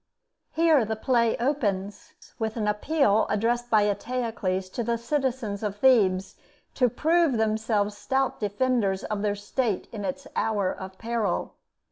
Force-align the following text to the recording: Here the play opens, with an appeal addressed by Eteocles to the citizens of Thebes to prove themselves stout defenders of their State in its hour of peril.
Here 0.53 0.83
the 0.83 0.95
play 0.95 1.37
opens, 1.37 2.13
with 2.39 2.57
an 2.57 2.67
appeal 2.67 3.27
addressed 3.29 3.69
by 3.69 3.83
Eteocles 3.83 4.67
to 4.71 4.83
the 4.83 4.97
citizens 4.97 5.61
of 5.61 5.75
Thebes 5.77 6.37
to 6.73 6.89
prove 6.89 7.33
themselves 7.37 7.95
stout 7.99 8.39
defenders 8.39 9.03
of 9.03 9.21
their 9.21 9.35
State 9.35 9.87
in 9.91 10.03
its 10.03 10.25
hour 10.35 10.73
of 10.73 10.97
peril. 10.97 11.53